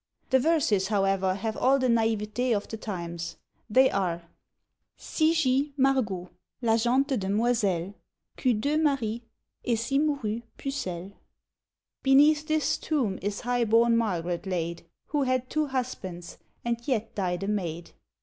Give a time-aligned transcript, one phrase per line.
[0.31, 3.37] The verses however have all the naïveté of the times.
[3.69, 4.23] They are
[4.97, 7.93] Cy gist Margot, la gente demoiselle,
[8.35, 9.21] Qu'eut deux maris,
[9.63, 11.13] et si mourut pucelle.
[12.01, 17.43] Beneath this tomb is high born Margaret laid, Who had two husbands, and yet died
[17.43, 17.91] a maid.